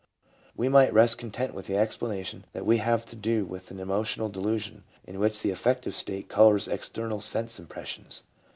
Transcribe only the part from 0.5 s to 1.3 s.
We might rest